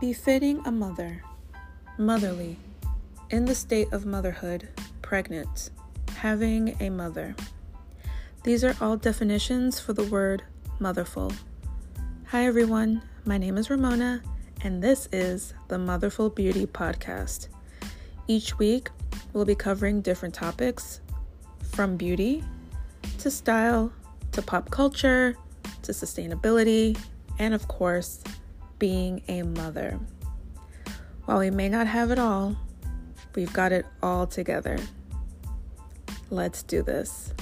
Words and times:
Befitting 0.00 0.62
a 0.64 0.72
mother, 0.72 1.22
motherly, 1.98 2.56
in 3.28 3.44
the 3.44 3.54
state 3.54 3.92
of 3.92 4.06
motherhood, 4.06 4.66
pregnant, 5.02 5.68
having 6.16 6.74
a 6.80 6.88
mother. 6.88 7.36
These 8.42 8.64
are 8.64 8.74
all 8.80 8.96
definitions 8.96 9.78
for 9.78 9.92
the 9.92 10.04
word 10.04 10.42
motherful. 10.78 11.34
Hi, 12.28 12.46
everyone. 12.46 13.02
My 13.26 13.36
name 13.36 13.58
is 13.58 13.68
Ramona, 13.68 14.22
and 14.62 14.82
this 14.82 15.06
is 15.12 15.52
the 15.68 15.76
Motherful 15.76 16.30
Beauty 16.30 16.64
Podcast. 16.64 17.48
Each 18.26 18.58
week, 18.58 18.88
we'll 19.34 19.44
be 19.44 19.54
covering 19.54 20.00
different 20.00 20.34
topics 20.34 21.02
from 21.72 21.98
beauty 21.98 22.42
to 23.18 23.30
style 23.30 23.92
to 24.32 24.40
pop 24.40 24.70
culture 24.70 25.36
to 25.82 25.92
sustainability 25.92 26.98
and, 27.38 27.52
of 27.52 27.68
course, 27.68 28.24
being 28.80 29.22
a 29.28 29.42
mother. 29.42 30.00
While 31.26 31.38
we 31.38 31.50
may 31.50 31.68
not 31.68 31.86
have 31.86 32.10
it 32.10 32.18
all, 32.18 32.56
we've 33.36 33.52
got 33.52 33.70
it 33.70 33.86
all 34.02 34.26
together. 34.26 34.78
Let's 36.30 36.64
do 36.64 36.82
this. 36.82 37.32